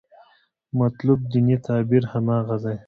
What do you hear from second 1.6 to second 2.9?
تعبیر هماغه دی.